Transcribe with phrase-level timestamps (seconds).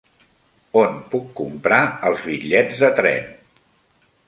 [0.79, 3.31] On puc comprar els bitllets de tren?